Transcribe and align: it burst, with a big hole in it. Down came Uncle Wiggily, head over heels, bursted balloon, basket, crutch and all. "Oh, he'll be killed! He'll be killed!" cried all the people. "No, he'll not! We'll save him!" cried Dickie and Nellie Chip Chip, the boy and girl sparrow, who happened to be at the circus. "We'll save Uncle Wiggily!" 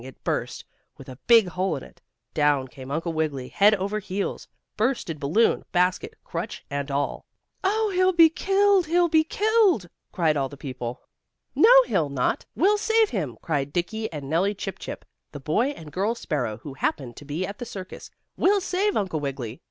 it 0.03 0.23
burst, 0.23 0.65
with 0.97 1.07
a 1.07 1.19
big 1.27 1.47
hole 1.49 1.75
in 1.75 1.83
it. 1.83 2.01
Down 2.33 2.67
came 2.67 2.89
Uncle 2.89 3.13
Wiggily, 3.13 3.49
head 3.49 3.75
over 3.75 3.99
heels, 3.99 4.47
bursted 4.75 5.19
balloon, 5.19 5.63
basket, 5.71 6.15
crutch 6.23 6.65
and 6.71 6.89
all. 6.89 7.27
"Oh, 7.63 7.91
he'll 7.93 8.11
be 8.11 8.27
killed! 8.27 8.87
He'll 8.87 9.09
be 9.09 9.23
killed!" 9.23 9.87
cried 10.11 10.35
all 10.35 10.49
the 10.49 10.57
people. 10.57 11.01
"No, 11.53 11.83
he'll 11.83 12.09
not! 12.09 12.43
We'll 12.55 12.79
save 12.79 13.11
him!" 13.11 13.37
cried 13.43 13.71
Dickie 13.71 14.11
and 14.11 14.27
Nellie 14.27 14.55
Chip 14.55 14.79
Chip, 14.79 15.05
the 15.33 15.39
boy 15.39 15.67
and 15.67 15.91
girl 15.91 16.15
sparrow, 16.15 16.57
who 16.57 16.73
happened 16.73 17.15
to 17.17 17.25
be 17.25 17.45
at 17.45 17.59
the 17.59 17.65
circus. 17.65 18.09
"We'll 18.35 18.59
save 18.59 18.97
Uncle 18.97 19.19
Wiggily!" 19.19 19.59